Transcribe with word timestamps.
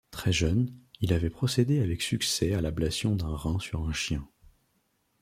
Très 0.09 0.33
jeune, 0.33 0.73
il 0.99 1.13
avait 1.13 1.29
procédé 1.29 1.79
avec 1.79 2.01
succès 2.01 2.55
à 2.55 2.61
l'ablation 2.61 3.15
d'un 3.15 3.35
rein 3.35 3.59
sur 3.59 3.87
un 3.87 3.93
chien. 3.93 4.27